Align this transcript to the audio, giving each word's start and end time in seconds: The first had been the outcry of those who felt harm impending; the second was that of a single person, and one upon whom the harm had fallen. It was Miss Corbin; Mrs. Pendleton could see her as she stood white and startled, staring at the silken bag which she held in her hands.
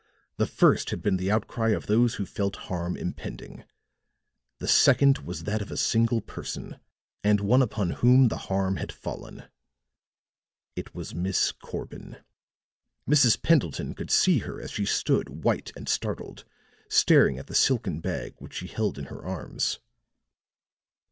The 0.37 0.47
first 0.47 0.89
had 0.89 1.03
been 1.03 1.17
the 1.17 1.29
outcry 1.29 1.69
of 1.69 1.85
those 1.85 2.15
who 2.15 2.25
felt 2.25 2.55
harm 2.71 2.97
impending; 2.97 3.65
the 4.57 4.67
second 4.67 5.19
was 5.19 5.43
that 5.43 5.61
of 5.61 5.69
a 5.69 5.77
single 5.77 6.21
person, 6.21 6.79
and 7.23 7.39
one 7.39 7.61
upon 7.61 7.91
whom 7.91 8.29
the 8.29 8.37
harm 8.49 8.77
had 8.77 8.91
fallen. 8.91 9.43
It 10.75 10.95
was 10.95 11.13
Miss 11.13 11.51
Corbin; 11.51 12.17
Mrs. 13.07 13.39
Pendleton 13.43 13.93
could 13.93 14.09
see 14.09 14.39
her 14.39 14.59
as 14.59 14.71
she 14.71 14.85
stood 14.87 15.43
white 15.43 15.71
and 15.75 15.87
startled, 15.87 16.45
staring 16.89 17.37
at 17.37 17.45
the 17.45 17.53
silken 17.53 17.99
bag 17.99 18.33
which 18.39 18.55
she 18.55 18.69
held 18.69 18.97
in 18.97 19.05
her 19.05 19.21
hands. 19.21 19.77